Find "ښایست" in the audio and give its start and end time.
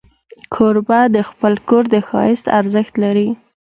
2.07-2.45